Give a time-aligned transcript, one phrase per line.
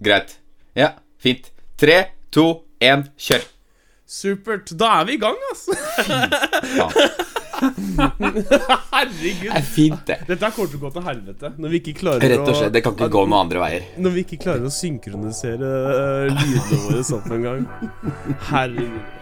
[0.00, 0.38] Greit.
[0.72, 1.50] Ja, fint.
[1.76, 1.96] Tre,
[2.32, 2.46] to,
[2.80, 3.42] én, kjør.
[4.08, 4.72] Supert.
[4.80, 5.76] Da er vi i gang, altså.
[7.60, 9.50] Herregud.
[9.50, 10.16] Det er fint, det.
[10.30, 12.72] Dette kommer til å gå til helvete når vi ikke klarer Rett og slett.
[12.72, 13.88] Det kan ikke gå noen andre veier.
[14.00, 17.70] Når vi ikke klarer å synkronisere uh, lydene våre opp en gang.
[18.48, 19.16] Herregud.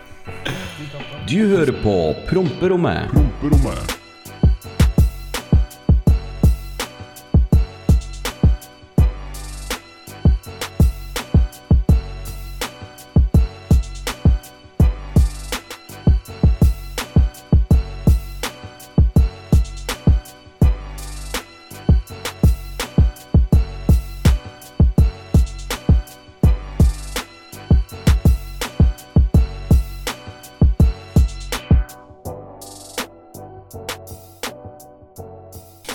[1.28, 1.96] Du hører på
[2.30, 3.10] Promperommet.
[3.42, 3.97] Promperommet.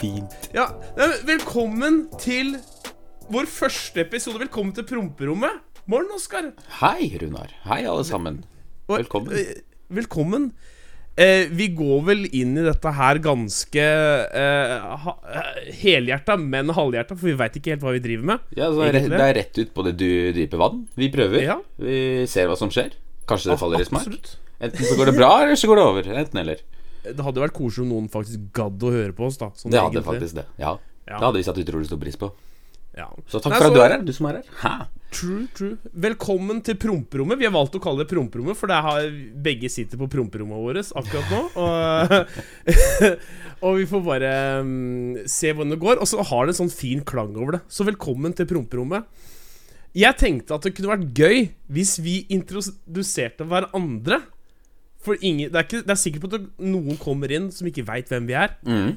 [0.03, 0.34] Fint.
[0.52, 0.66] Ja,
[1.23, 2.57] Velkommen til
[3.31, 4.41] vår første episode.
[4.41, 5.62] Velkommen til Promperommet.
[5.88, 6.49] Morgen, Oskar.
[6.81, 7.53] Hei, Runar.
[7.70, 8.41] Hei, alle sammen.
[8.91, 9.31] Velkommen.
[9.31, 9.62] eh,
[9.96, 10.49] velkommen.
[11.15, 17.15] Eh, vi går vel inn i dette her ganske eh, ha, eh, helhjerta, men halvhjerta,
[17.15, 18.40] for vi veit ikke helt hva vi driver med.
[18.59, 20.84] Ja, så er det, er rett ut på det dy- dype vann.
[20.99, 21.48] Vi prøver.
[21.48, 21.59] Ja.
[21.79, 22.91] Vi ser hva som skjer.
[23.29, 24.12] Kanskje det faller i smak.
[24.59, 26.13] Enten så går det bra, eller så går det over.
[26.26, 26.65] Enten eller.
[27.04, 29.51] Det hadde vært koselig om noen faktisk gadd å høre på oss, da.
[29.59, 30.09] sånn Det hadde egentlig.
[30.09, 30.48] faktisk det.
[30.62, 30.77] Ja.
[31.04, 31.18] Ja.
[31.20, 32.32] Det hadde vi satt utrolig stor pris på.
[32.93, 33.07] Ja.
[33.26, 34.49] Så takk Nei, for at du er her, du som er her.
[34.62, 34.73] Hæ?
[35.13, 35.77] True, true.
[36.05, 37.40] Velkommen til promperommet.
[37.41, 39.07] Vi har valgt å kalle det promperommet, for det har
[39.46, 41.41] begge sitter på promperommet vårt akkurat nå.
[41.63, 42.13] Og,
[43.65, 46.01] og vi får bare um, se hvordan det går.
[46.01, 47.63] Og så har det en sånn fin klang over det.
[47.74, 49.09] Så velkommen til promperommet.
[49.98, 51.43] Jeg tenkte at det kunne vært gøy
[51.74, 54.21] hvis vi introduserte hverandre.
[55.04, 57.85] For ingen, det, er ikke, det er sikkert på at noen kommer inn som ikke
[57.87, 58.55] veit hvem vi er.
[58.63, 58.93] Mm.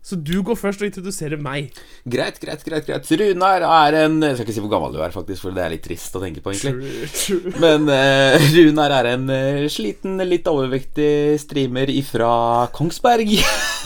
[0.00, 1.74] Så du går først og introduserer meg.
[2.08, 2.86] Greit, greit, greit.
[2.88, 5.60] greit Runar er en Jeg skal ikke si hvor gammel du er, faktisk, for det
[5.60, 7.02] er litt trist å tenke på, egentlig.
[7.12, 7.52] True, true.
[7.60, 12.32] Men uh, Runar er en uh, sliten, litt overvektig streamer ifra
[12.72, 13.34] Kongsberg.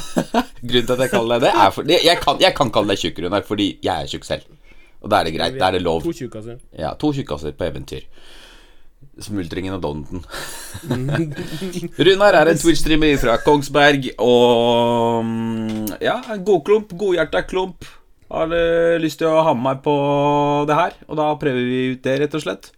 [0.69, 3.03] Grunnen til at jeg kaller deg det, er fordi jeg kan, jeg kan kalle deg
[3.03, 4.47] tjukk, Runar, fordi jeg er tjukk selv.
[5.03, 5.59] Og da er det greit.
[5.59, 6.07] Da er det lov.
[6.07, 6.63] To tjukkaser.
[6.79, 8.07] Ja, to tjukkaser på eventyr.
[9.23, 10.25] Smultringen og Donton.
[12.07, 17.87] Runar er en Twitch-streamer fra Kongsberg og mm, Ja, en godklump, godhjerta klump.
[18.35, 19.95] Har eh, lyst til å ha med meg på
[20.67, 22.73] det her, og da prøver vi ut det, rett og slett.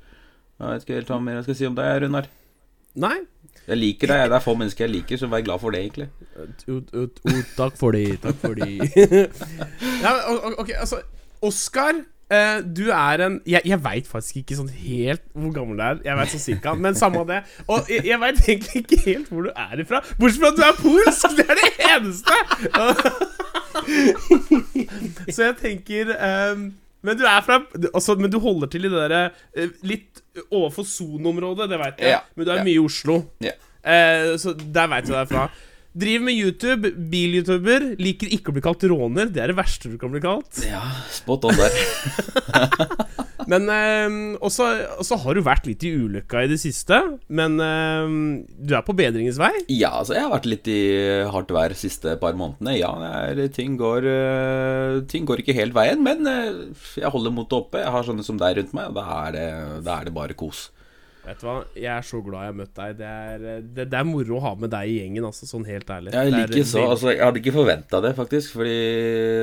[0.56, 2.28] Jeg vet ikke helt hva mer jeg skal si om deg, Runar.
[3.00, 3.16] Nei.
[3.66, 4.26] Jeg liker deg.
[4.30, 6.08] Det er få mennesker jeg liker, så vær glad for det, egentlig.
[6.70, 8.76] O, o, o, takk for det, takk for det.
[10.04, 10.12] ja,
[10.60, 11.00] ok, altså
[11.44, 11.98] Oskar,
[12.30, 15.96] eh, du er en Jeg, jeg veit faktisk ikke sånn helt hvor gammel du er.
[16.06, 17.40] Jeg vet sånn cirka, men samme det.
[17.66, 19.98] Og jeg, jeg veit egentlig ikke helt hvor du er ifra.
[20.20, 21.24] Bortsett fra at du er polsk!
[21.36, 22.34] Det er det eneste!
[25.34, 26.60] Så jeg tenker um,
[27.04, 27.56] Men du er fra
[27.92, 29.22] altså, Men du holder til i det derre
[29.54, 30.12] eh, litt
[30.50, 32.10] overfor soneområdet, det veit jeg.
[32.16, 32.64] Ja, Men du er ja.
[32.66, 33.14] mye i Oslo.
[33.44, 33.54] Ja.
[33.86, 35.42] Uh, så der veit du deg fra.
[35.96, 37.94] Driver med YouTube, bil-youtuber.
[37.96, 39.30] Liker ikke å bli kalt råner.
[39.32, 40.58] Det er det verste du kan bli kalt.
[40.66, 41.72] Ja, spot on der.
[43.50, 44.66] Men eh, også,
[45.00, 46.98] også har du vært litt i ulykka i det siste.
[47.32, 48.12] Men eh,
[48.60, 49.52] du er på bedringens vei.
[49.72, 50.78] Ja, altså jeg har vært litt i
[51.32, 52.76] hardt vær de siste par månedene.
[52.76, 52.92] Ja,
[53.22, 56.64] er, ting, går, eh, ting går ikke helt veien, men eh,
[57.00, 57.80] jeg holder motet oppe.
[57.86, 59.50] Jeg har sånne som deg rundt meg, og da er det,
[59.86, 60.66] da er det bare kos.
[61.26, 62.98] Vet du hva, Jeg er så glad jeg har møtt deg.
[63.00, 65.88] Det er, det, det er moro å ha med deg i gjengen, altså, sånn helt
[65.90, 66.12] ærlig.
[66.14, 68.52] Jeg er liker så, altså Jeg hadde ikke forventa det, faktisk.
[68.60, 68.76] Fordi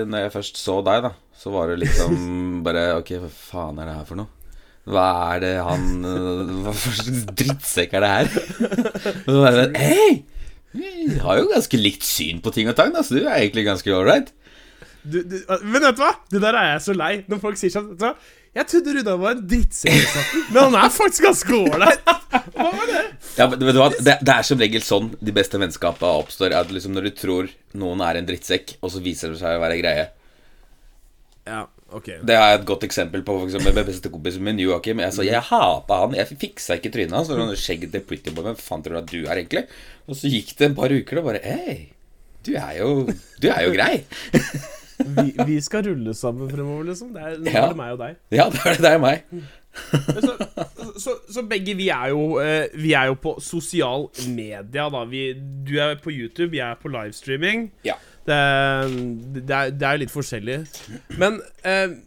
[0.08, 1.12] når jeg først så deg, da,
[1.44, 2.16] så var det liksom
[2.68, 4.40] bare Ok, hva faen er det her for noe?
[4.84, 8.32] Hva er det han hva Hva slags drittsekk er det her?
[9.26, 10.08] Og så bare Hei!
[10.74, 13.68] Vi har jo ganske likt syn på ting og tang, da, så du er egentlig
[13.68, 14.32] ganske ålreit.
[15.04, 16.16] Men vet du hva?
[16.32, 17.12] Det der er jeg så lei.
[17.30, 17.92] Når folk sier sånn?
[18.53, 20.18] Jeg trodde Runar var en drittsekk,
[20.53, 22.03] men han er faktisk ganske ålreit.
[22.53, 23.02] Hva var det?
[23.34, 23.88] Ja, men vet hva?
[23.97, 26.53] Det, det er som regel sånn de beste vennskapene oppstår.
[26.53, 27.47] At liksom Når du tror
[27.81, 30.03] noen er en drittsekk, og så viser det seg å være greie.
[31.50, 35.02] Ja, ok Det jeg et godt eksempel på for eksempel, med bestekompisen min, Joakim.
[35.02, 36.14] Jeg, sa, jeg hata han.
[36.20, 37.34] Jeg fiksa ikke trynet hans.
[37.34, 38.46] Han skjegget til Pretty Boy.
[38.52, 39.66] Hvem faen tror du at du er, egentlig?
[40.05, 41.78] Og så gikk det en par uker, og bare Hei,
[42.46, 42.94] du er jo
[43.41, 43.94] Du er jo grei.
[44.99, 47.11] vi, vi skal rulle sammen fremover, liksom.
[47.16, 47.66] Det er, Ja.
[47.66, 48.16] er det meg og deg.
[48.35, 48.81] Ja, det er det.
[48.85, 49.23] Det er meg.
[50.22, 50.34] så,
[51.01, 55.03] så, så begge vi er jo eh, Vi er jo på sosial media, da.
[55.09, 55.23] Vi,
[55.66, 57.72] du er på YouTube, jeg er på livestreaming.
[57.87, 57.95] Ja.
[58.23, 58.40] Det,
[59.41, 60.59] det, er, det er jo litt forskjellig.
[61.19, 61.97] Men eh,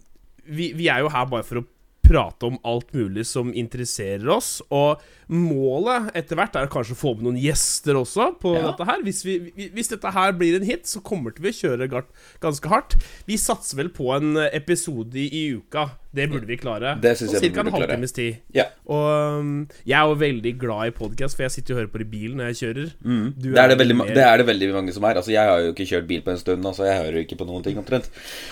[0.47, 1.67] vi, vi er jo her bare for å
[2.07, 4.61] prate om alt mulig som interesserer oss.
[4.71, 8.69] Og målet etter hvert er kanskje å få med noen gjester også på Ja.
[8.71, 9.03] dette her.
[9.03, 12.05] Hvis, vi, vi- hvis dette her blir en hit, så kommer vi til å kjøre
[12.41, 12.95] ganske hardt.
[13.27, 15.89] Vi satser vel på en episode i, i uka.
[16.17, 16.95] Det burde vi klare.
[17.03, 18.39] Det synes jeg vi Cirka en halvtimes tid.
[18.57, 18.65] Ja.
[18.89, 19.51] Og um,
[19.85, 22.13] jeg er jo veldig glad i podkast, for jeg sitter og hører på det i
[22.15, 22.93] bilen når jeg kjører.
[23.03, 23.35] Du Mm.
[23.37, 25.15] Det er det, veldig, det er det veldig mange som er.
[25.21, 27.25] Altså, Jeg har jo ikke kjørt bil på en stund, nå, så jeg hører jo
[27.27, 28.09] ikke på noen ting omtrent.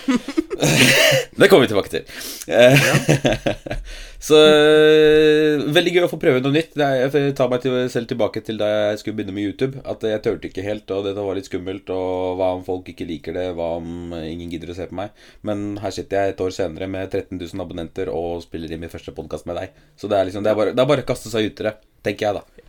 [1.39, 2.03] det kommer vi tilbake til.
[4.25, 6.73] Så eh, veldig gøy å få prøve noe nytt.
[6.79, 9.83] Jeg tar meg til, selv tilbake til da jeg skulle begynne med YouTube.
[9.85, 11.91] At jeg turte ikke helt, og det var litt skummelt.
[11.93, 13.47] Og hva om folk ikke liker det?
[13.57, 15.13] Hva om ingen gidder å se på meg?
[15.45, 18.91] Men her sitter jeg et år senere med 13 000 abonnenter og spiller i min
[18.91, 19.77] første podkast med deg.
[19.99, 21.77] Så det er liksom, det er bare, det er bare å kaste seg uti det,
[22.05, 22.64] tenker jeg, da.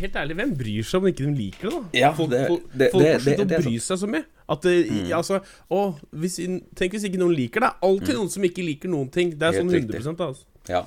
[0.00, 1.98] Helt ærlig, hvem bryr seg om ikke de liker det, da?
[1.98, 2.40] Ja, folk det-
[2.78, 4.24] det- folk det- det- det å bry seg så mye.
[4.48, 4.74] At det,
[5.14, 6.36] altså, å, hvis,
[6.74, 7.70] Tenk hvis ikke noen liker det.
[7.82, 9.30] Alltid noen som ikke liker noen ting.
[9.30, 10.02] Det er Helt sånn riktig.
[10.02, 10.44] 100 altså.
[10.68, 10.84] Ja.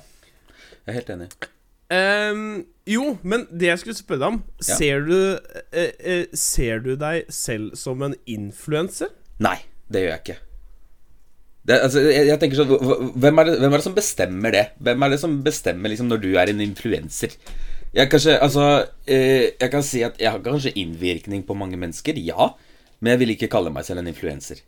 [0.86, 1.28] Jeg er helt enig.
[1.94, 4.74] Um, jo, men det jeg skulle spørre deg om Ja.
[4.76, 5.38] ser, du,
[5.72, 9.08] eh, eh, ser du deg selv som en influenser?
[9.38, 9.58] Nei,
[9.90, 10.36] det gjør jeg ikke.
[11.66, 13.94] Det, altså, jeg, jeg tenker sånn hv- hv- hvem er, det, hvem er det som
[13.94, 14.64] bestemmer det?
[14.82, 17.32] Hvem er det som bestemmer liksom, når du er en influenser?
[17.94, 18.64] Jeg, kanskje, altså,
[19.06, 22.50] eh, jeg kan si at jeg har kanskje innvirkning på mange mennesker, ja.
[22.98, 24.64] Men jeg vil ikke kalle meg selv en influenser.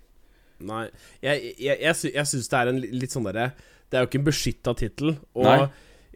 [0.66, 0.86] Nei.
[1.24, 3.50] Jeg, jeg, jeg, jeg syns det er en litt sånn derre
[3.90, 5.16] Det er jo ikke en beskytta tittel.
[5.36, 5.66] Og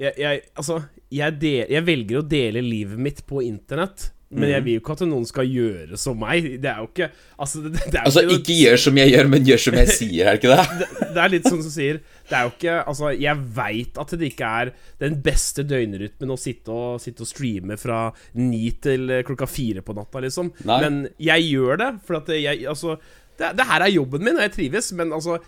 [0.01, 0.79] jeg, Altså,
[1.11, 4.11] del, jeg velger å dele livet mitt på internett.
[4.31, 6.45] Men jeg vil jo ikke at noen skal gjøre som meg.
[6.63, 9.49] Det er jo ikke Altså, det, det Altså, ikke, ikke gjør som jeg gjør, men
[9.49, 10.67] gjør som jeg sier, er det ikke det?
[10.83, 11.99] det, det er litt sånn som sier
[12.29, 14.73] Det er jo ikke Altså, jeg veit at det ikke er
[15.03, 18.03] den beste døgnrytmen å sitte og, sitte og streame fra
[18.39, 20.53] ni til eh, klokka fire på natta, liksom.
[20.69, 20.79] Nei.
[20.85, 23.01] Men jeg gjør det, for at jeg Altså,
[23.41, 25.41] det, det her er jobben min, og jeg trives, men altså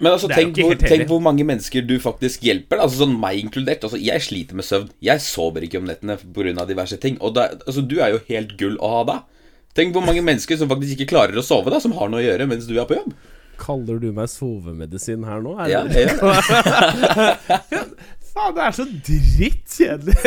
[0.00, 2.78] Men altså, tenk hvor, tenk hvor mange mennesker du faktisk hjelper.
[2.80, 3.82] Altså sånn meg inkludert.
[3.84, 4.88] Altså, Jeg sliter med søvn.
[5.04, 6.64] Jeg sover ikke om nettene pga.
[6.68, 7.18] diverse ting.
[7.20, 9.18] Og da, altså, du er jo helt gull å ha da.
[9.76, 12.26] Tenk hvor mange mennesker som faktisk ikke klarer å sove, da som har noe å
[12.26, 13.12] gjøre mens du er på jobb.
[13.60, 15.52] Kaller du meg sovemedisin her nå?
[15.60, 16.08] Er Ja, det?
[16.08, 16.14] ja.
[18.30, 20.16] Faen, det er så drittkjedelig.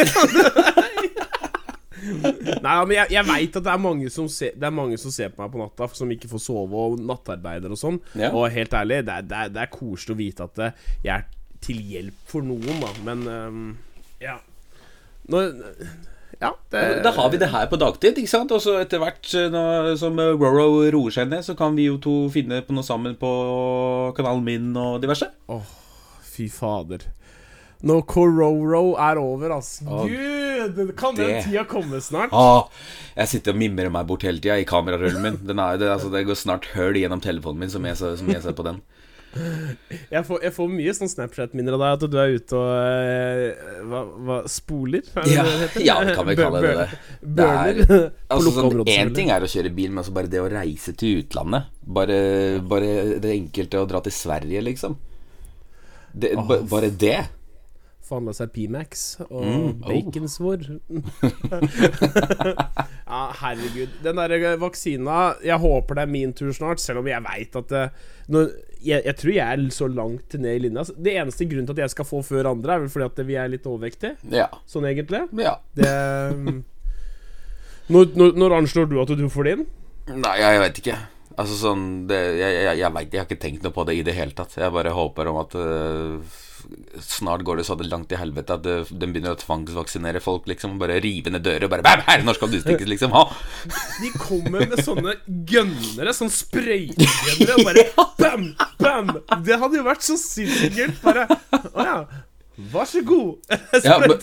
[2.04, 5.14] Nei, men jeg, jeg veit at det er, mange som ser, det er mange som
[5.14, 8.00] ser på meg på natta, som ikke får sove, og nattarbeider og sånn.
[8.20, 8.32] Ja.
[8.36, 11.14] Og helt ærlig, det er, det, er, det er koselig å vite at eh, jeg
[11.16, 11.30] er
[11.64, 12.90] til hjelp for noen, da.
[13.08, 13.70] Men um,
[14.24, 14.40] ja.
[15.32, 15.46] Nå,
[16.42, 18.52] Ja, det Da har vi det her på dagtid, ikke sant?
[18.52, 22.00] Og så etter hvert når, som eh, Roro roer seg ned, så kan vi jo
[22.04, 23.32] to finne på noe sammen på
[24.18, 25.30] kanalen min og diverse.
[26.34, 27.06] Fy fader.
[27.84, 29.84] Når Cororo er over, altså.
[29.92, 32.32] Åh, Gud, kan den det- tida komme snart?
[32.32, 32.70] Åh,
[33.18, 35.38] jeg sitter og mimrer meg bort hele tida i kamerarullen min.
[35.44, 38.42] Den er, det, altså, det går snart høl gjennom telefonen min som jeg, som jeg
[38.46, 38.80] ser på den.
[40.14, 43.72] Jeg får, jeg får mye sånn Snapchat-minner av deg, at du er ute og eh,
[43.90, 45.02] hva, hva, spoler?
[45.18, 47.00] Er Ja, det det ja, kan vi kalle det det.
[47.40, 50.52] Det er- Altså, sånn, en ting er å kjøre bil, men altså bare det å
[50.54, 54.96] reise til utlandet Bare, bare det enkelte å dra til Sverige, liksom.
[56.14, 57.18] Det, oh, bare det.
[58.04, 59.74] Få handla seg P-Max og Mm, oh.
[59.88, 60.60] baconsvor.
[63.08, 63.90] ja, herregud.
[64.04, 67.70] Den der vaksina Jeg håper det er min tur snart, selv om jeg veit at
[67.72, 67.84] det,
[68.34, 68.50] når,
[68.84, 70.84] jeg, jeg tror jeg er så langt ned i linja.
[70.96, 73.40] Det eneste grunnen til at jeg skal få før andre, er vel fordi at vi
[73.40, 74.18] er litt overvektige.
[74.34, 74.50] Ja.
[74.70, 75.24] Sånn egentlig.
[75.40, 75.56] ja.
[75.76, 75.90] Det
[76.36, 76.62] um,
[77.92, 79.66] når, når, når anslår du at du får din?
[80.08, 81.00] Nei, jeg vet ikke.
[81.34, 84.04] Altså sånn det, Jeg, jeg, jeg vet, Jeg har ikke tenkt noe på det i
[84.06, 84.54] det hele tatt.
[84.60, 86.36] Jeg bare håper om at øh,
[87.02, 90.48] snart går det så det langt til helvete at de den begynner å tvangsvaksinere folk,
[90.50, 90.76] liksom.
[90.82, 92.04] Bare rive ned dører og bare Bam!
[92.08, 93.16] Her, når skal du stikkes, liksom?
[93.16, 93.24] Ha!
[94.02, 95.16] De kommer med sånne
[95.50, 97.88] gønnere, sånn sprøytegønnere, og bare
[98.22, 98.46] bam,
[98.82, 99.16] bam!
[99.46, 101.02] Det hadde jo vært så sinnssykt.
[101.04, 101.28] Bare
[101.74, 101.98] Å ja.
[102.74, 103.54] Vær så god.
[103.88, 104.14] Ja, men,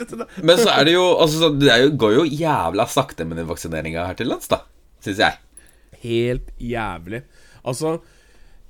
[0.47, 3.49] men så er det jo altså, Det er jo, går jo jævla sakte med den
[3.49, 4.62] vaksineringa her til lands, da.
[5.02, 5.40] Syns jeg.
[6.04, 7.25] Helt jævlig.
[7.66, 7.99] Altså,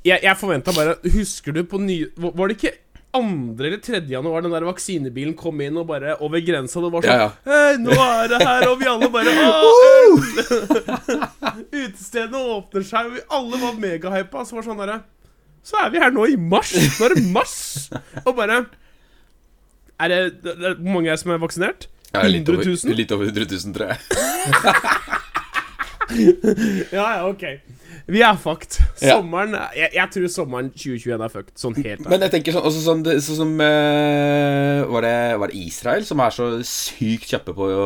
[0.07, 2.03] jeg, jeg forventa bare Husker du på ny...
[2.17, 2.73] Var var det ikke
[3.13, 3.57] 2.
[3.59, 4.01] eller 3.
[4.09, 6.81] januar den der vaksinebilen kom inn og bare over grensa?
[6.83, 7.31] Det var sånn Ja, ja.
[7.51, 9.31] Hei, nå er det her, og vi alle bare
[11.81, 14.39] Utestedene åpner seg, og vi alle var megahypa.
[14.47, 14.99] Så var sånn derre
[15.67, 16.71] Så er vi her nå i mars.
[17.01, 17.57] Nå er det mars.
[18.25, 18.57] Og bare
[20.01, 21.81] Er det, det, er mange som er vaksinert?
[22.15, 22.97] Ja, litt 100 over, 000?
[22.99, 23.99] litt over 100 000, tror jeg.
[26.91, 27.45] Ja, ja, ok.
[28.11, 28.81] Vi er fucked.
[28.99, 31.53] Sommeren jeg, jeg tror sommeren 2021 er fucked.
[31.61, 35.53] Sånn helt Men jeg tenker sånn, også sånn, det- så som eh, var, det, var
[35.53, 37.85] det Israel som er så sykt kjappe på å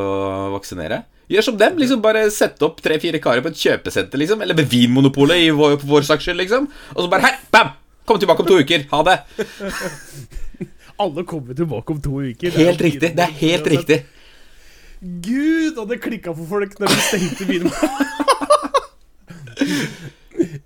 [0.54, 1.02] vaksinere?
[1.28, 1.76] Gjør som dem.
[1.80, 4.42] liksom Bare sett opp tre-fire karer på et kjøpesenter, liksom.
[4.44, 6.68] Eller ved Vinmonopolet, i vår, på vår saks skyld, liksom.
[6.94, 7.36] Og så bare Hei!
[7.52, 7.72] bam!
[8.04, 8.82] Kom tilbake om to uker.
[8.90, 9.18] Ha det.
[11.04, 12.48] Alle kommer tilbake om to uker.
[12.52, 13.14] Er Helt det riktig.
[13.16, 14.02] Det er helt riktig.
[15.24, 17.66] Gud, og det klikka for folk når de stengte byen.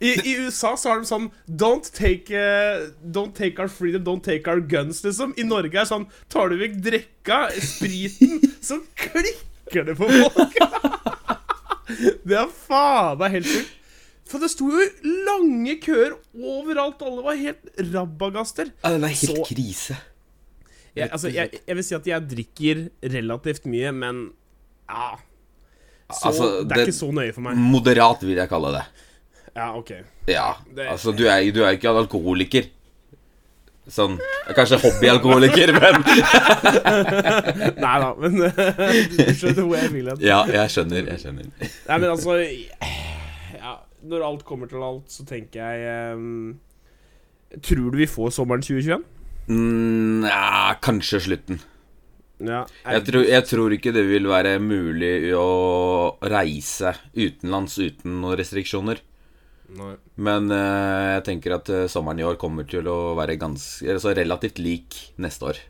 [0.00, 1.26] I, I USA så har de sånn
[1.60, 5.34] Don't take, uh, don't take our freedom, don't take our guns, liksom.
[5.36, 10.56] I Norge er sånn Tar du vekk drekka, spriten, så klikker det på folk.
[12.28, 13.74] det er faen meg helt sjukt.
[14.28, 14.82] For det sto jo
[15.24, 17.00] lange køer overalt.
[17.04, 18.74] Alle var helt rabagaster.
[18.82, 19.96] Ja, den er helt Så- krise.
[20.98, 22.80] Jeg, altså, jeg, jeg vil si at jeg drikker
[23.14, 24.16] relativt mye, men
[24.90, 25.12] ja
[26.12, 27.56] så, Altså, Det er det- ikke så nøye for meg.
[27.56, 28.84] Moderat, vil jeg kalle det.
[29.56, 29.90] Ja, ok.
[30.28, 30.52] Ja.
[30.88, 32.68] Altså, du er, du er ikke en alkoholiker.
[33.88, 34.18] Sånn
[34.52, 36.02] Kanskje hobbyalkoholiker, men
[37.84, 38.34] Nei da, men
[39.16, 40.20] du skjønner hvor jeg vil hen.
[40.20, 41.06] Ja, jeg skjønner.
[41.08, 41.46] Jeg skjønner.
[41.88, 42.36] Nei, men altså
[43.56, 43.72] ja,
[44.12, 46.58] Når alt kommer til alt, så tenker jeg um,
[47.64, 49.06] Tror du vi får sommeren 2021?
[49.48, 51.62] Mm, ja, kanskje slutten.
[52.38, 52.62] Ja.
[52.86, 59.02] Jeg tror, jeg tror ikke det vil være mulig å reise utenlands uten noen restriksjoner.
[59.78, 59.94] Nei.
[60.16, 64.14] Men eh, jeg tenker at eh, sommeren i år kommer til å være ganske altså
[64.16, 65.60] relativt lik neste år.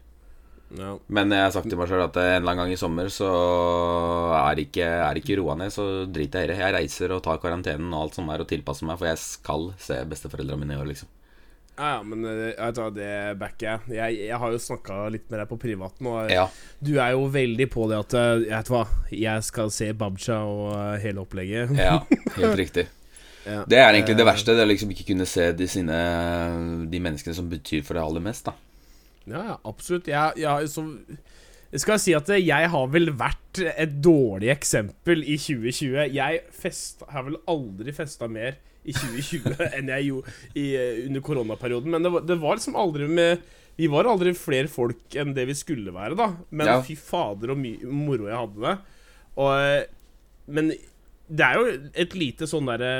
[0.77, 0.93] Ja.
[1.09, 3.09] Men jeg har sagt til meg sjøl at eh, en eller annen gang i sommer
[3.13, 3.29] så
[4.39, 6.61] er ikke, er ikke roa ned, så driter jeg i det.
[6.63, 9.71] Jeg reiser og tar karantenen og alt som er, og tilpasser meg, for jeg skal
[9.83, 11.11] se besteforeldrene mine i år, liksom.
[11.79, 13.97] Ja, ja, men eh, jeg tar det backer jeg.
[14.01, 16.49] Jeg, jeg har jo snakka litt med deg på privaten, og Ja.
[16.83, 20.73] du er jo veldig på det at jeg Vet hva, jeg skal se Babcha og
[20.75, 21.75] eh, hele opplegget.
[21.79, 22.01] Ja,
[22.41, 22.89] helt riktig.
[23.49, 23.63] Ja.
[23.65, 24.53] Det er egentlig det Eh, verste.
[24.59, 25.97] Det er liksom ikke kunne se de sine
[26.91, 28.57] De menneskene som betyr for deg aller mest, da.
[29.29, 30.09] Ja, ja, absolutt.
[30.11, 30.85] Jeg, jeg, så,
[31.73, 36.11] jeg skal si at jeg har vel vært et dårlig eksempel i 2020.
[36.17, 38.57] Jeg fest, har vel aldri festa mer
[38.89, 41.93] i 2020 enn jeg gjorde i, eh, under koronaperioden.
[41.95, 43.47] Men det var, det var liksom aldri med
[43.79, 46.33] Vi var aldri flere folk enn det vi skulle være, da.
[46.51, 46.79] Men Ja.
[46.83, 48.73] fy fader og moro jeg hadde det.
[49.39, 49.85] Og, eh,
[50.51, 50.73] men
[51.29, 52.91] det er jo et lite sånn derre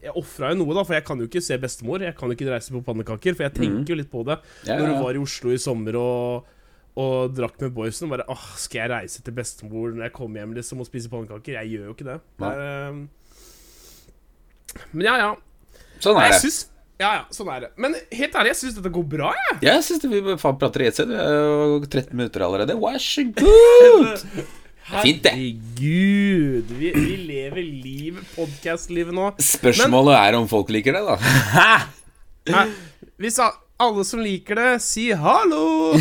[0.00, 2.00] Jeg ofra jo noe, da, for jeg kan jo ikke se bestemor.
[2.02, 4.36] Jeg kan jo ikke reise på pannekaker, for jeg tenker jo litt på det.
[4.66, 6.46] Ja, Når du var i Oslo i sommer og,
[6.98, 10.54] og drakk med boysen, bare åh, skal jeg reise til bestemor når jeg kommer hjem
[10.54, 11.58] liksom og spise pannekaker?
[11.58, 12.18] Jeg gjør jo ikke det.
[12.38, 13.00] det er,
[14.92, 15.30] men ja, ja.
[16.02, 16.42] Sånn er jeg det.
[16.46, 16.58] Synes,
[16.98, 17.68] Ja, ja, sånn er det.
[17.78, 19.58] Men helt ærlig, jeg syns dette går bra, jeg.
[19.62, 21.10] Ja, Jeg syns vi faen prater i ett sett.
[21.12, 22.74] Vi er jo 13 minutter allerede.
[22.78, 24.24] Vær så god!
[24.88, 25.30] Fint, det.
[25.36, 26.72] Herregud.
[26.80, 29.28] Vi, vi lever liv, podkast-livet nå.
[29.44, 31.18] Spørsmålet er om folk liker det, da.
[32.48, 32.62] Hæ?
[33.20, 35.92] hvis alle som liker det, si hallo!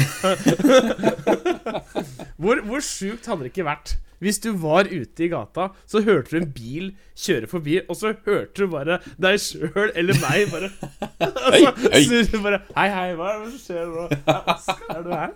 [2.42, 6.34] hvor, hvor sjukt hadde det ikke vært hvis du var ute i gata, så hørte
[6.34, 10.72] du en bil kjøre forbi, og så hørte du bare deg sjøl eller meg bare
[11.20, 12.04] altså, hei.
[12.06, 14.08] snurre bare Hei, hei, hva er det som skjer nå?
[14.56, 15.32] Oskar, er du her?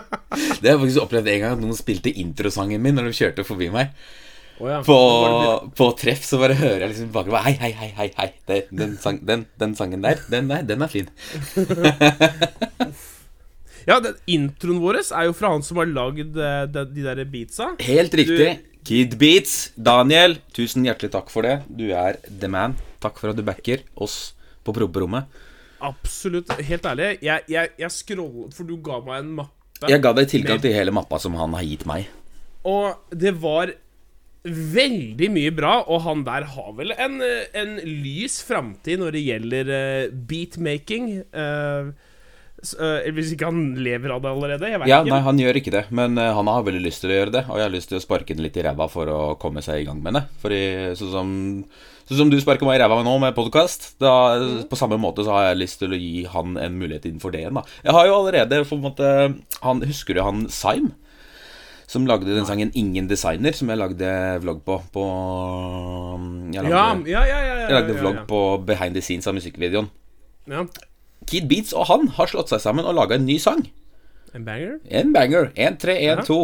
[0.60, 3.44] Det har jeg faktisk opplevd en gang at noen spilte introsangen min når de kjørte
[3.46, 3.94] forbi meg.
[4.60, 4.80] Oh, ja.
[4.84, 4.96] På,
[5.74, 8.28] på treff så bare hører jeg liksom bak Hei, hei, hei, hei, hei.
[8.46, 11.08] Det, den, sang, den, den sangen der, den, er, den er fin.
[13.88, 17.22] Ja, den, introen vår er jo fra han som har lagd eh, de, de der
[17.28, 17.72] beatsa.
[17.84, 18.50] Helt riktig.
[18.86, 19.72] Kid Beats.
[19.76, 21.60] Daniel, tusen hjertelig takk for det.
[21.68, 22.76] Du er the man.
[23.00, 24.32] Takk for at du backer oss
[24.64, 25.28] på promperommet.
[25.84, 26.50] Absolutt.
[26.60, 29.88] Helt ærlig, jeg, jeg, jeg scrollet For du ga meg en mappe.
[29.88, 32.10] Jeg ga deg tilgang til hele mappa som han har gitt meg.
[32.68, 33.72] Og det var
[34.44, 39.72] veldig mye bra, og han der har vel en, en lys framtid når det gjelder
[39.76, 41.10] eh, beatmaking.
[41.32, 41.92] Uh,
[42.60, 44.68] hvis ikke han lever av det allerede.
[44.68, 45.10] Jeg Ja, ikke.
[45.14, 47.44] nei, han gjør ikke det, men eh, han har veldig lyst til å gjøre det.
[47.48, 49.80] Og jeg har lyst til å sparke den litt i ræva for å komme seg
[49.80, 50.24] i gang med det.
[50.42, 50.60] Fordi
[50.98, 51.30] sånn som,
[52.04, 55.50] så som du sparker meg i ræva nå med podkast, på samme måte så har
[55.50, 57.64] jeg lyst til å gi han en mulighet innenfor det igjen, da.
[57.86, 59.14] Jeg har jo allerede på en måte
[59.64, 60.92] han, Husker du han Syme?
[61.90, 64.76] Som lagde den sangen 'Ingen designer', som jeg lagde vlogg på.
[64.94, 65.06] på
[66.54, 68.24] jeg lagde, ja, ja, ja, ja, ja, jeg lagde vlogg ja.
[68.30, 69.90] på behind the scenes av musikkvideoen.
[71.30, 73.62] Kid Beats og han har slått seg sammen og laga en ny sang.
[74.34, 74.76] En banger?
[74.90, 75.50] En banger.
[75.56, 76.40] 1, 3, 1, 2.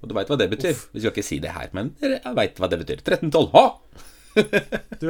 [0.00, 0.76] Og du veit hva det betyr.
[0.94, 3.02] Vi skal ikke si det her, men dere veit hva det betyr.
[3.04, 3.50] 13, 12.
[3.56, 3.66] Ha!
[5.00, 5.08] Du,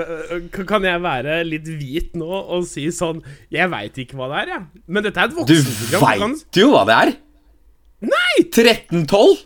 [0.65, 3.19] kan- jeg være litt hvit nå og si sånn
[3.53, 4.83] Jeg veit ikke hva det er, jeg.
[4.89, 6.01] Men dette er et voksenprogram.
[6.01, 7.13] Du kan- jo hva det er!
[8.15, 8.35] Nei!
[8.49, 9.43] 13, 12!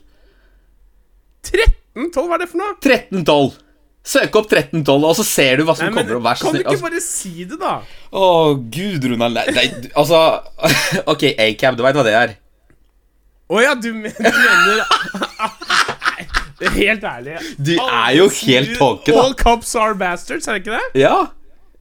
[1.50, 2.76] 13-12, hva er det for noe?
[2.84, 3.58] 13, 12.
[4.04, 6.18] Søk opp 13, 12, og så ser du hva som Nei, men, kommer.
[6.18, 6.24] opp.
[6.26, 6.64] vær så kan du snill.
[6.64, 7.74] ikke Altså, bare si det, da?
[8.12, 8.26] Å,
[8.76, 9.38] gud, Ronald.
[9.38, 10.18] Nei, nei, du- altså
[11.14, 12.34] Ok, A-cab, du veit hva det er?
[13.48, 14.84] Å ja, du, men, du mener
[16.60, 17.38] Nei, Helt ærlig.
[17.58, 19.24] Du er jo helt tåke, da.
[19.24, 21.00] All cops are bastards, er det ikke det?
[21.02, 21.16] Ja.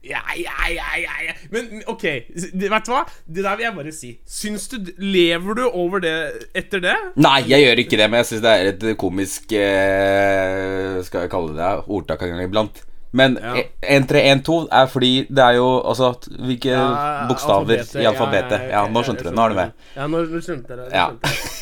[0.04, 1.34] Ja, ja, ja, ja.
[1.54, 3.04] Men ok, vet du hva?
[3.24, 4.10] Det der vil jeg bare si.
[4.28, 6.14] Syns du Lever du over det
[6.56, 6.96] etter det?
[7.20, 11.32] Nei, jeg gjør ikke det, men jeg syns det er et komisk eh, Skal jeg
[11.32, 12.82] kalle det ordtak en gang iblant.
[13.14, 13.54] Men Ja.
[13.86, 18.60] 1312 er fordi det er jo Altså, hvilke Ja, bokstaver alfabetet, i alfabetet?
[18.64, 19.34] ja, Ja, ok, nå skjønte du det.
[19.38, 19.72] Nå er du med.
[19.96, 20.88] Ja, nå, nå skjønte jeg det.
[20.92, 21.06] Ja.
[21.10, 21.60] skjønte det.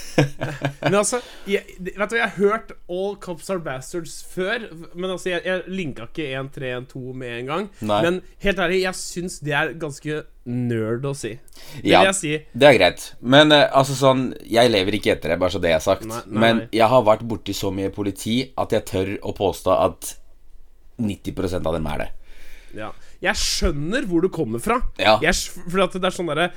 [0.83, 1.19] Men altså,
[1.49, 4.67] jeg, vet du jeg har hørt All Cops Are Bastards før.
[4.95, 7.69] Men altså, jeg, jeg linka ikke 1312 med en gang.
[7.81, 8.01] Nei.
[8.05, 11.35] Men helt ærlig, jeg syns det er ganske nerd å si.
[11.81, 12.33] Det Ja, vil jeg si.
[12.59, 13.07] det er greit.
[13.23, 16.05] Men eh, altså sånn Jeg lever ikke etter det, bare så det er sagt.
[16.09, 19.77] Nei, nei, Men jeg har vært borti så mye politi at jeg tør å påstå
[19.87, 20.15] at
[21.03, 22.11] 90 av dem er det.
[22.79, 22.93] Ja.
[23.23, 24.79] Jeg skjønner hvor du kommer fra.
[25.01, 25.19] Ja.
[25.23, 25.37] Jeg,
[25.69, 26.51] for at det er sånn derre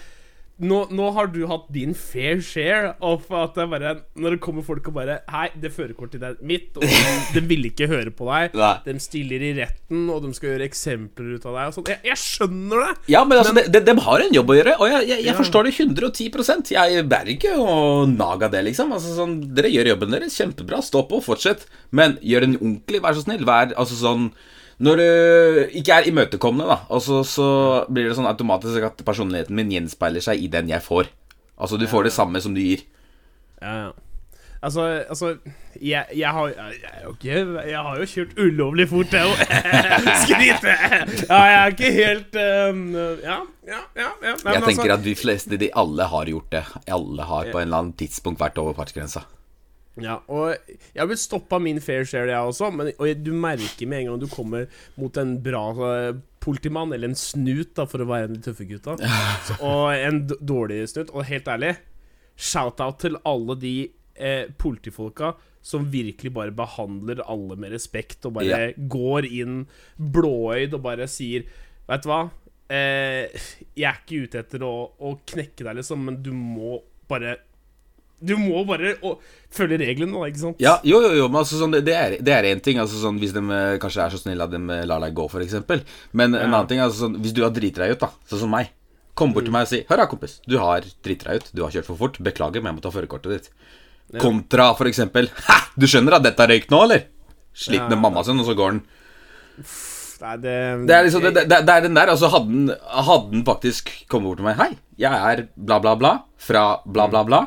[0.64, 4.64] nå, nå har du hatt din fair share of at det bare Når det kommer
[4.64, 7.00] folk og bare Hei, det førerkortet er mitt, og de,
[7.36, 8.56] de vil ikke høre på deg.
[8.56, 8.70] Nei.
[8.86, 11.68] De stiller i retten, og de skal gjøre eksempler ut av deg.
[11.68, 11.90] Og sånn.
[11.92, 12.94] jeg, jeg skjønner det!
[13.12, 15.32] Ja, men altså, de, de, de har en jobb å gjøre, og jeg, jeg, jeg
[15.34, 15.38] Ja.
[15.42, 17.78] forstår det 110 Jeg bærer ikke å
[18.16, 18.96] naga det, liksom.
[18.96, 20.80] Altså, sånn, dere gjør jobben deres kjempebra.
[20.86, 21.68] Stå på, fortsett.
[21.92, 23.44] Men gjør den ordentlig, vær så snill.
[23.48, 24.30] Vær altså sånn
[24.84, 25.06] Når du
[25.80, 27.22] ikke er imøtekommende, da, og så,
[27.88, 31.12] blir det sånn automatisk at personligheten min gjenspeiler seg i den jeg får.
[31.56, 32.84] Altså, du får det samme som du gir.
[33.62, 33.94] Ja, ja.
[34.66, 35.36] Altså, altså
[35.82, 37.14] jeg, jeg, har, jeg, jo
[37.70, 39.44] jeg har jo kjørt ulovlig fort, jeg òg.
[40.24, 40.74] Skryte!
[41.30, 42.40] Ja, jeg er ikke helt
[42.74, 44.10] um, Ja, ja, ja.
[44.24, 44.34] ja.
[44.42, 46.64] Nei, Jeg tenker altså, at de fleste, de alle har gjort det.
[46.98, 49.28] Alle har på en eller annen tidspunkt vært over fartsgrensa.
[50.02, 52.68] Ja, og jeg har blitt stoppa min fair share, jeg også.
[52.76, 54.66] Men, og du merker med en gang du kommer
[55.00, 58.46] mot en bra eh, politimann, eller en snut, da, for å være en av de
[58.50, 58.98] tøffe gutta,
[59.48, 61.14] så, og en dårlig snut.
[61.16, 61.74] Og helt ærlig,
[62.36, 63.76] shout-out til alle de
[64.20, 65.34] eh, politifolka
[65.66, 68.74] som virkelig bare behandler alle med respekt, og bare Ja.
[68.78, 69.64] går inn
[69.98, 71.48] blåøyd og bare sier
[71.88, 72.20] Vet du hva?
[72.70, 73.30] Eh,
[73.78, 77.36] jeg er ikke ute etter å, å knekke deg, liksom, men du må bare
[78.24, 78.96] Du må bare
[79.54, 80.62] følge reglene, da, ikke sant?
[80.64, 82.80] Ja, jo, jo, jo, men altså, sånn, det, er det én ting.
[82.82, 85.28] Altså, sånn, hvis de eh, kanskje er så snille at de eh, lar deg gå,
[85.28, 85.58] f.eks.
[86.16, 88.54] Men en annen ting altså, sånn, hvis du har driti deg ut, da, sånn som
[88.56, 88.72] meg
[89.16, 90.42] Kom bort til meg og si 'Hør da, kompis.
[90.44, 91.46] Du har driti deg ut.
[91.56, 92.18] Du har kjørt for fort.
[92.20, 96.44] Beklager, men jeg må ta førerkortet ditt.' Kontra for eksempel 'Hæ, du skjønner at dette
[96.44, 97.06] har røykt nå, eller?'
[97.56, 98.02] Sliten med Ja.
[98.04, 98.82] mamma sin, og så går den.
[100.26, 100.56] Nei, det,
[100.88, 102.12] Det er liksom det, det, det er den der.
[102.12, 102.70] Altså, hadde den,
[103.08, 107.08] hadde den faktisk kommet bort til meg 'Hei, jeg er bla, bla, bla fra bla,
[107.08, 107.46] bla, bla'.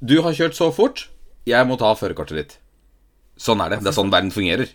[0.00, 1.08] Du har kjørt så fort.
[1.48, 2.54] Jeg må ta førerkortet ditt.
[3.40, 3.82] Sånn er det.
[3.84, 4.70] Det er sånn verden fungerer.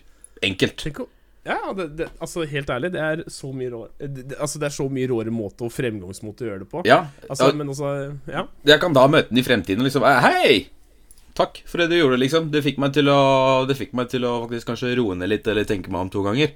[0.46, 0.84] Enkelt.
[1.44, 4.66] Ja, det, det, altså helt ærlig, det er så mye rå det, det, Altså det
[4.68, 6.82] er så mye råere måte og fremgangsmåte å gjøre det på.
[6.88, 6.98] Ja.
[7.28, 7.92] Altså, ja, men altså
[8.28, 8.42] Ja.
[8.68, 10.58] Jeg kan da møte den i fremtiden og liksom eh, Hei!
[11.38, 12.50] Takk for det du gjorde, liksom.
[12.52, 13.20] Det fikk meg til å
[13.68, 16.24] Det fikk meg til å faktisk kanskje roe ned litt, eller tenke meg om to
[16.26, 16.52] ganger.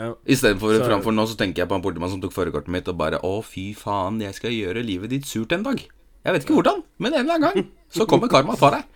[0.00, 0.14] ja.
[0.24, 3.20] Istedenfor framfor nå så tenker jeg på en politimann som tok førerkortet mitt og bare
[3.20, 5.84] Å, fy faen, jeg skal gjøre livet ditt surt en dag.
[6.26, 8.92] Jeg vet ikke hvordan, men en eller annen gang så kommer karma og tar deg.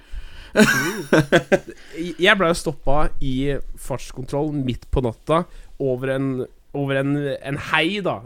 [2.26, 3.34] Jeg ble stoppa i
[3.78, 5.44] fartskontroll midt på natta
[5.80, 6.30] over en,
[6.76, 8.16] over en, en hei, da.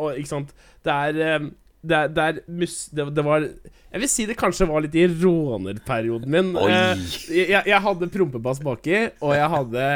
[0.00, 0.50] Og, ikke sant.
[0.84, 4.66] Det er eh, det, det, er mus, det, det var Jeg vil si det kanskje
[4.68, 6.50] var litt i rånerperioden min.
[6.60, 9.86] Eh, Jeg, jeg hadde prompebass baki, og jeg hadde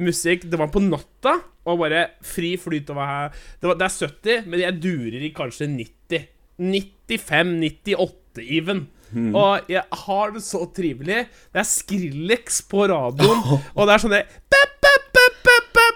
[0.00, 0.46] musikk.
[0.50, 3.34] Det var på natta, og bare fri flyt over her.
[3.58, 6.30] Det, var, det er 70, men jeg durer i kanskje 90.
[6.60, 8.86] 95-98 even.
[9.34, 11.24] Og jeg har det så trivelig.
[11.54, 13.42] Det er Skrillex på radioen,
[13.76, 14.16] og det er sånn
[14.50, 14.72] bep,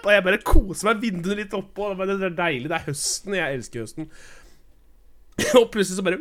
[0.04, 1.90] Og jeg bare koser meg vinduet litt oppå.
[1.98, 2.68] Det er deilig.
[2.70, 3.34] Det er høsten.
[3.36, 4.06] Jeg elsker høsten.
[5.58, 6.18] Og plutselig så bare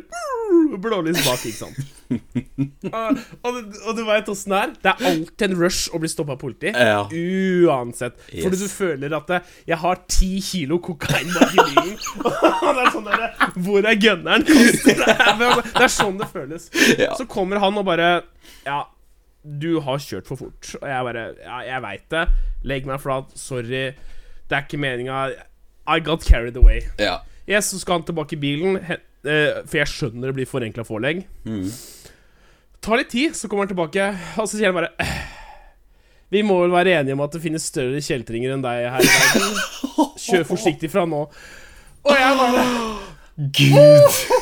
[0.80, 1.78] Blålys bak, ikke sant.
[2.88, 4.70] og, og, du- og du veit åssen det er?
[4.84, 6.70] Det er alltid en rush å bli stoppa av politi.
[6.72, 7.02] Ja.
[7.12, 8.16] Uansett.
[8.30, 11.96] Fordi du føler at det, jeg har ti kilo kokain bak i bilen.
[12.24, 13.26] Og det er sånn der,
[13.66, 14.46] Hvor er gunneren?
[14.48, 16.70] Det er, det er sånn det føles.
[16.96, 17.12] Ja.
[17.18, 18.08] Så kommer han og bare
[18.64, 18.84] Ja,
[19.42, 20.72] du har kjørt for fort.
[20.80, 22.24] Og jeg bare Ja, jeg veit det.
[22.72, 23.34] Legg meg flat.
[23.38, 23.84] Sorry.
[24.48, 25.26] Det er ikke meninga.
[25.88, 26.82] I got carried away.
[27.00, 27.18] Ja.
[27.48, 31.22] Yes, så skal han tilbake i bilen, eh, for jeg skjønner det blir forenkla forelegg.
[32.84, 35.14] Tar litt tid, så kommer han tilbake, og så sier han bare «Eh,
[36.30, 39.08] Vi må vel være enige om at det finnes større kjeltringer enn deg her i
[39.08, 40.12] verden.
[40.20, 41.22] Kjør forsiktig fra nå.
[42.04, 42.66] Og jeg bare
[43.58, 44.37] Gud!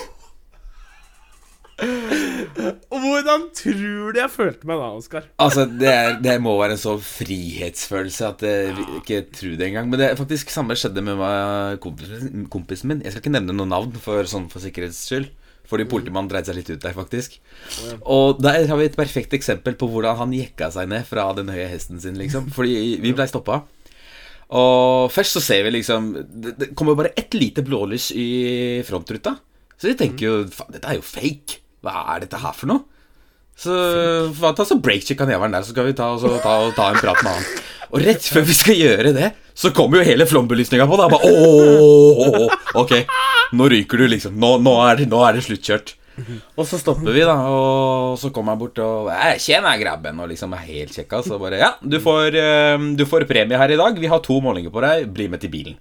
[3.36, 5.26] Hvordan tror du jeg følte meg da, Oskar?
[5.42, 8.86] Altså, det, er, det må være en så frihetsfølelse at jeg ja.
[9.00, 9.90] ikke tror det engang.
[9.90, 13.02] Men det er faktisk samme skjedde med meg, kompisen, kompisen min.
[13.04, 15.28] Jeg skal ikke nevne noe navn for, sånn, for sikkerhets skyld.
[15.66, 17.40] Fordi politimannen dreide seg litt ut der, faktisk.
[18.06, 21.50] Og der har vi et perfekt eksempel på hvordan han jekka seg ned fra den
[21.50, 22.48] høye hesten sin, liksom.
[22.56, 23.64] Fordi vi blei stoppa.
[24.54, 28.28] Og først så ser vi liksom Det, det kommer bare ett lite blålys i
[28.86, 29.34] frontruta.
[29.74, 31.58] Så vi tenker jo faen, dette er jo fake.
[31.82, 32.95] Hva er dette her for noe?
[33.56, 37.00] Så ta så breakcheck han jævelen der, så skal vi ta, så ta, ta en
[37.00, 37.46] prat med han.
[37.94, 40.98] Og rett før vi skal gjøre det, så kommer jo hele flombelysninga på.
[41.00, 42.48] Da bare ååå,
[42.82, 42.92] Ok,
[43.56, 44.36] nå ryker du, liksom.
[44.42, 45.94] Nå, nå, er, det, nå er det sluttkjørt.
[46.56, 50.30] Og så stopper vi, da, og så kommer han bort og «Eh, 'Tjena, grabben', og
[50.30, 51.22] liksom er helt kjekka.
[51.24, 53.98] Så bare 'Ja, du får, eh, du får premie her i dag.
[54.00, 55.12] Vi har to målinger på deg.
[55.12, 55.76] Bli med til bilen'.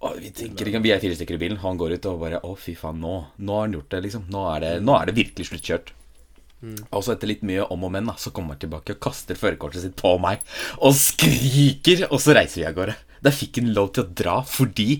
[0.00, 1.58] Og vi tenker Vi er fire stykker i bilen.
[1.60, 4.28] Han går ut og bare 'Å, fy faen, nå, nå har han gjort det', liksom.
[4.30, 5.92] Nå er det, nå er det virkelig sluttkjørt.
[6.60, 9.38] Og så etter litt mye om og men, da, så kommer han tilbake og kaster
[9.38, 10.42] førerkortet sitt på meg
[10.76, 12.96] og skriker, og så reiser vi av gårde.
[13.24, 14.90] Der fikk han lov til å dra fordi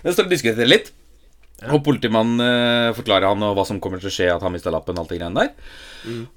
[0.00, 0.94] Den står og diskuterer litt.
[1.68, 4.72] Og politimannen eh, forklarer han og hva som kommer til å skje, at han mista
[4.72, 5.74] lappen og alt det greiene der.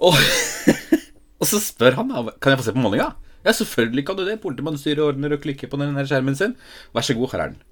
[0.04, 0.18] Og,
[1.40, 2.12] og så spør han
[2.44, 3.14] Kan jeg få se på målinga.
[3.44, 4.42] Ja, selvfølgelig kan du det.
[4.44, 6.58] Politimannen styrer og ordner og klikker på den her skjermen sin.
[6.96, 7.64] Vær så god, her er den.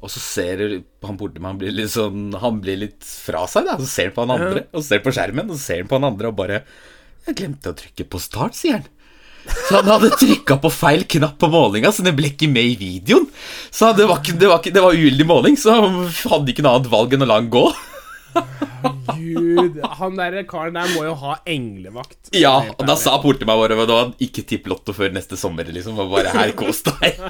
[0.00, 0.62] Og så ser
[1.04, 3.76] han politimannen blir litt sånn Han blir litt fra seg, da.
[3.80, 5.98] Så ser han på han andre, og ser på skjermen, og så ser han på
[5.98, 6.62] han andre og bare
[7.26, 8.88] Jeg glemte å trykke på start, sier han.
[9.68, 12.76] Så han hadde trykka på feil knapp på målinga, så den ble ikke med i
[12.80, 13.28] videoen.
[13.72, 16.64] Så det var, ikke, det var, ikke, det var uheldig måling, så han hadde ikke
[16.66, 17.64] noe annet valg enn å la den gå.
[19.20, 22.30] Gud, han der karen der må jo ha englevakt.
[22.36, 25.98] Ja, og da sa politimannen bare vet du Ikke tipp Lotto før neste sommer, liksom.
[26.00, 27.20] Og bare her, kos deg.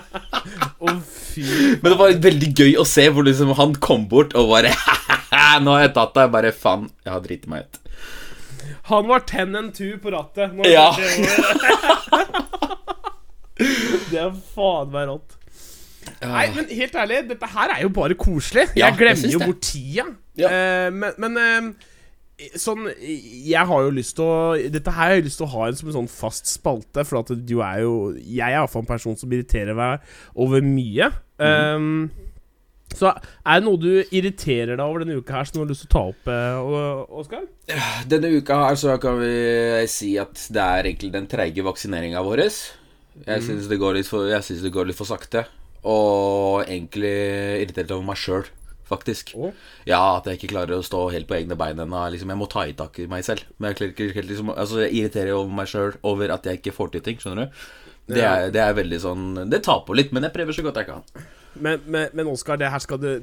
[1.30, 1.42] Fy
[1.82, 4.72] Men det var veldig gøy å se hvor liksom han kom bort og bare
[5.64, 6.32] Nå har jeg tatt deg.
[6.34, 7.80] Bare faen, jeg har driti meg ut.
[8.90, 10.54] Han var ten and two på rattet.
[10.66, 10.90] Ja.
[14.10, 15.39] Det er faen meg rått.
[16.24, 18.66] Nei, men helt ærlig, dette her er jo bare koselig.
[18.76, 20.04] Ja, Jeg glemmer jeg jo bort tida.
[20.40, 20.50] Ja.
[20.50, 21.88] Uh, men men uh,
[22.56, 25.66] sånn Jeg har jo lyst til å Dette her har jeg lyst til å ha
[25.68, 28.88] en som en sånn fast spalte, for at du er jo Jeg er iallfall en
[28.88, 30.00] person som irriterer meg
[30.34, 31.10] over mye.
[31.36, 31.52] Mm.
[31.76, 32.30] Um,
[32.96, 35.84] så er det noe du irriterer deg over denne uka her, som du har lyst
[35.84, 37.44] til å ta opp, Oskar?
[38.10, 42.42] Denne uka her så kan vi si at det er egentlig den treige vaksineringa vår.
[42.48, 45.44] Jeg syns det, går litt for- jeg synes det går litt for sakte.
[45.88, 47.14] Og egentlig
[47.62, 48.48] irritert over meg sjøl,
[48.88, 49.32] faktisk.
[49.38, 49.52] Oh.
[49.88, 52.02] Ja, at jeg ikke klarer å stå helt på egne bein ennå.
[52.12, 53.46] Liksom, jeg må ta i tak i meg selv.
[53.58, 56.76] Men jeg klarer ikke liksom Altså, jeg irriterer over meg sjøl over at jeg ikke
[56.76, 57.62] får til ting, skjønner du.
[58.10, 60.80] Det er, det er veldig sånn Det tar på litt, men jeg prøver så godt
[60.80, 61.04] jeg kan.
[61.54, 62.70] Men, men, men Oskar, det,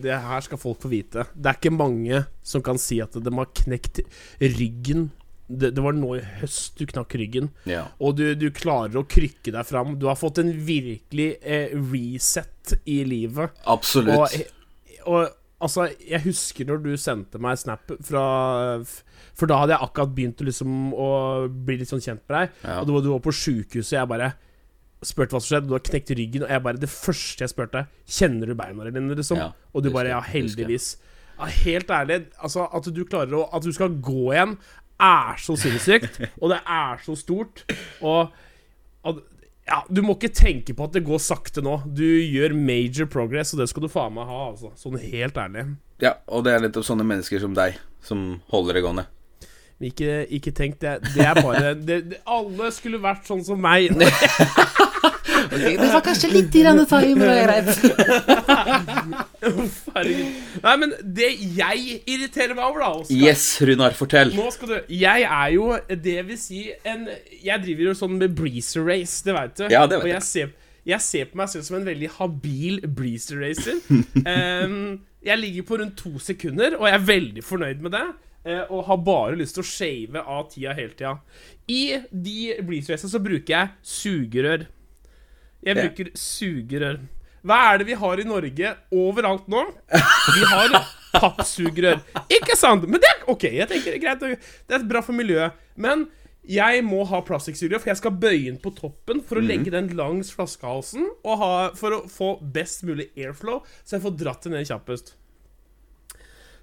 [0.03, 1.27] det her skal folk få vite.
[1.33, 4.01] Det er ikke mange som kan si at de har knekt
[4.39, 5.09] ryggen.
[5.47, 7.49] Det, det var nå i høst du knakk ryggen.
[7.69, 7.85] Ja.
[8.03, 9.93] Og du, du klarer å krykke deg fram.
[9.99, 13.55] Du har fått en virkelig eh, reset i livet.
[13.65, 14.17] Absolutt.
[14.17, 15.29] Og, og
[15.63, 18.25] altså, jeg husker når du sendte meg snap fra
[19.37, 21.07] For da hadde jeg akkurat begynt liksom å
[21.47, 22.59] bli litt sånn kjent med deg.
[22.67, 22.79] Ja.
[22.81, 24.31] Og du, var- du var på sjukehuset, og jeg bare
[25.05, 25.69] spurte hva som skjedde.
[25.69, 29.13] Du har knekt ryggen, og jeg bare Det første jeg spurte, kjenner du beina dine,
[29.15, 29.37] liksom?
[29.39, 30.95] Ja, og du bare Ja, heldigvis.
[31.37, 34.55] Ja, helt ærlig, altså at du klarer å At du skal gå igjen,
[34.99, 36.21] er så sinnssykt.
[36.41, 37.63] og det er så stort.
[38.01, 38.31] Og
[39.07, 39.19] at,
[39.67, 41.79] ja, Du må ikke tenke på at det går sakte nå.
[41.85, 44.41] Du gjør major progress, og det skal du faen meg ha.
[44.51, 45.67] altså Sånn helt ærlig.
[46.03, 49.07] Ja, og det er nettopp sånne mennesker som deg som holder det gående.
[49.77, 50.95] Ikke, ikke tenk det.
[51.13, 53.93] Det er bare det, det, Alle skulle vært sånn som meg.
[55.47, 57.69] Det var kanskje litt grann time, er greit.
[60.63, 63.15] Nei, men det jeg irriterer meg over, da Oscar.
[63.15, 64.33] Yes, Runar, fortell.
[64.35, 67.07] Nå skal du Jeg er jo, det vil si en
[67.43, 69.65] Jeg driver jo sånn med breezer race, det veit du.
[69.73, 70.15] Ja, det vet og jeg.
[70.19, 70.53] jeg ser,
[70.93, 73.81] jeg ser på meg selv som en veldig habil breezer racer.
[74.67, 74.79] um,
[75.27, 78.05] jeg ligger på rundt to sekunder, og jeg er veldig fornøyd med det.
[78.47, 81.17] eh, Og har bare lyst til å shave av tida hele tida.
[81.67, 81.81] I
[82.13, 84.67] de breezer racene så bruker jeg sugerør.
[85.67, 86.99] Jeg bruker sugerør.
[87.45, 89.63] Hva er det vi har i Norge overalt nå?
[89.91, 90.77] Vi har
[91.13, 92.01] pappsugerør.
[92.33, 92.87] Ikke sant?
[92.89, 93.45] Men det er ok.
[93.59, 94.49] Jeg tenker det er greit.
[94.67, 95.57] Det er bra for miljøet.
[95.77, 96.07] Men
[96.47, 99.89] jeg må ha plastikksugerør, for jeg skal bøye den på toppen for å legge den
[99.99, 104.53] langs flaskehalsen og ha, for å få best mulig airflow, så jeg får dratt det
[104.53, 105.17] ned kjappest.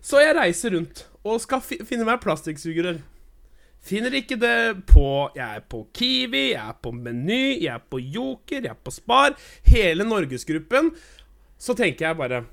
[0.05, 3.03] Så jeg reiser rundt og skal finne meg plastikksugerør.
[3.85, 8.01] Finner ikke det på Jeg er på Kiwi, jeg er på Meny, jeg er på
[8.01, 9.37] Joker, jeg er på Spar.
[9.69, 10.93] Hele Norgesgruppen.
[11.61, 12.45] Så tenker jeg bare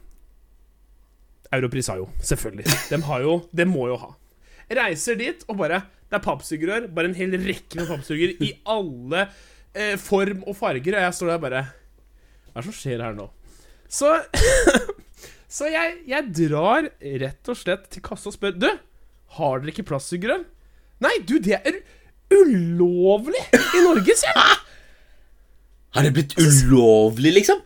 [1.51, 2.67] Europris har jo, selvfølgelig.
[2.91, 4.11] De har jo de må jo ha.
[4.71, 6.87] Reiser dit og bare Det er pappsugerør.
[6.91, 9.25] Bare en hel rekke med pappsugerør i alle
[9.75, 10.95] eh, form og farger.
[10.95, 11.63] Og jeg står der bare
[12.51, 13.29] Hva er det som skjer her nå?
[13.91, 14.17] Så
[15.51, 16.85] Så jeg, jeg drar
[17.23, 18.69] rett og slett til kassa og spør Du,
[19.35, 20.45] har dere ikke plastsugerør?
[21.01, 21.79] Nei, du, det er
[22.31, 24.59] ulovlig i Norge, sier han.
[25.95, 27.59] Har det blitt ulovlig, liksom?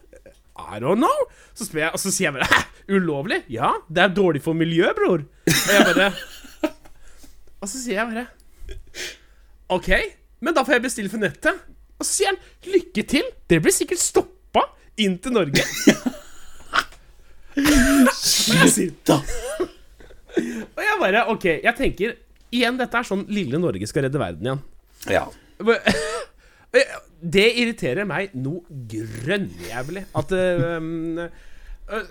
[0.56, 1.28] I don't know.
[1.54, 2.63] Så spør jeg, og så sier jeg bare
[2.95, 3.41] ulovlig?
[3.54, 5.21] Ja, det er dårlig for miljøet, bror.
[5.45, 6.10] Og jeg bare
[7.62, 8.26] Og så sier jeg bare
[9.76, 9.89] OK,
[10.45, 11.62] men da får jeg bestille for nettet.
[11.98, 12.41] Og så sier han
[12.74, 13.26] lykke til.
[13.50, 14.65] Det blir sikkert stoppa
[15.02, 15.63] inn til Norge.
[17.56, 19.19] Slutt, Da.
[20.36, 22.15] Og jeg bare OK, jeg tenker
[22.56, 24.63] Igjen, dette er sånn lille Norge skal redde verden igjen.
[25.12, 25.26] Ja.
[27.36, 30.04] Det irriterer meg noe grønnjævlig.
[30.20, 31.22] At uh, um,
[31.89, 32.02] uh,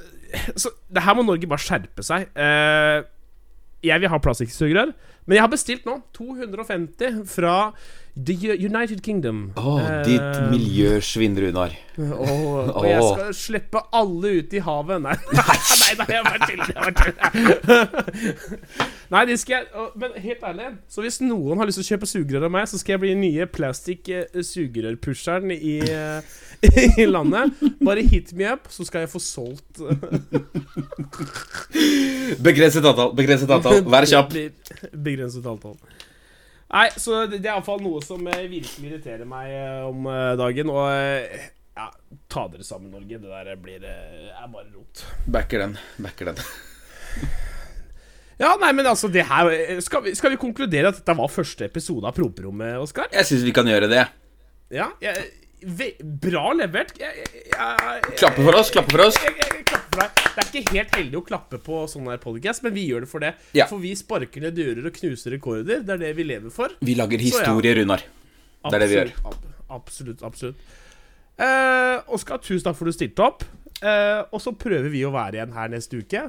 [0.57, 2.31] Så det her må Norge bare skjerpe seg.
[2.35, 3.05] Uh,
[3.85, 4.95] jeg vil ha plastikksugerør,
[5.27, 7.57] men jeg har bestilt nå 250 fra
[8.17, 9.51] The United Kingdom.
[9.59, 11.75] Å, oh, ditt miljøsvinn, Runar.
[11.99, 15.05] og, og jeg skal slippe alle ut i havet.
[15.05, 16.93] Nei, nei, nei nei jeg bare tuller.
[19.13, 19.67] Nei, det skal jeg
[20.01, 22.77] Men helt ærlig, så hvis noen har lyst til å kjøpe sugerør av meg, så
[22.81, 26.21] skal jeg bli den nye plastikk-sugerørpusheren i, eh,
[27.03, 27.53] i landet.
[27.85, 29.83] Bare hit me up, så skal jeg få solgt
[32.45, 33.13] Begrenset antall.
[33.17, 33.83] Begrenset antall.
[33.93, 34.33] Vær kjapp.
[35.07, 35.77] Begrenset antall.
[36.75, 40.73] Nei, så det er iallfall noe som eh, virkelig irriterer meg eh, om eh, dagen.
[40.75, 41.91] Og eh, ja,
[42.33, 43.21] ta dere sammen, Norge.
[43.23, 45.05] Det der blir eh, er bare rot.
[45.31, 45.79] Backer den.
[46.03, 46.39] Backer den.
[48.41, 51.31] Ja, nei, men altså, det her eh, Skal vi, skal vi konkludere at dette var
[51.31, 53.11] første episode av Promperommet, Oskar?
[53.15, 54.05] Jeg syns vi kan gjøre det.
[54.75, 54.89] Ja.
[55.03, 55.29] Jeg,
[55.63, 56.97] ve, bra levert.
[57.01, 58.73] Jeg, jeg, Klappe for oss.
[58.75, 59.19] Klappe for oss.
[59.21, 60.23] klapper for deg.
[60.35, 63.11] Det er ikke helt heldig å klappe på sånn her podcast, men vi gjør det
[63.13, 63.35] for det.
[63.57, 63.69] Ja.
[63.71, 65.85] For vi sparker ned dører og knuser rekorder.
[65.87, 66.75] Det er det vi lever for.
[66.85, 67.79] Vi lager historie, ja.
[67.81, 68.03] Runar.
[68.65, 69.13] Det er det vi gjør.
[69.23, 70.81] Absolutt, Absolutt, absolutt.
[71.35, 73.47] Eh, Oskar, tusen takk for at du stilte opp.
[73.85, 76.23] Eh, og så prøver vi å være igjen her neste uke.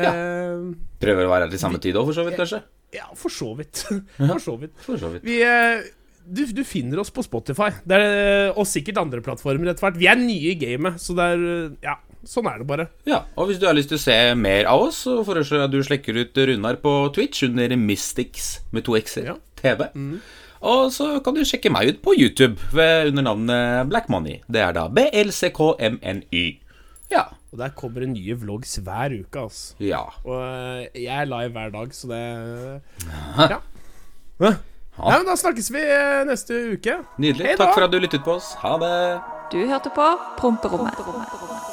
[0.00, 0.62] Eh,
[1.02, 2.62] Prøver å være her til samme tid òg, for så vidt, kanskje.
[2.98, 3.82] ja, for så vidt.
[4.16, 4.78] for så vidt.
[4.86, 5.26] For så vidt.
[5.28, 5.82] Vi, uh,
[6.24, 10.00] du, du finner oss på Spotify, det er, og sikkert andre plattformer etter hvert.
[10.00, 11.42] Vi er nye i gamet, så det er
[11.84, 12.86] Ja, sånn er det bare.
[13.10, 15.68] Ja, og hvis du har lyst til å se mer av oss, så foreslår jeg
[15.68, 19.36] at du slekker ut Runar på Twitch under Mystics med to x-er Ja.
[19.58, 19.84] TV.
[20.62, 24.38] Og så kan du sjekke meg ut på YouTube ved, under navnet Black Money.
[24.46, 26.44] Det er da BLCKMNY.
[27.12, 27.24] Ja.
[27.52, 29.76] Og der kommer det nye vlogs hver uke, altså.
[29.84, 30.02] Ja.
[30.24, 32.22] Og eh, jeg er live hver dag, så det
[33.50, 33.60] Ja.
[34.98, 36.98] Ja, men da snakkes vi eh, neste uke.
[37.22, 37.46] Nydelig.
[37.46, 37.64] Hei da.
[37.64, 38.52] Takk for at du lyttet på oss.
[38.60, 38.94] Ha det.
[39.52, 40.08] Du hørte på
[40.40, 41.70] Promperommet.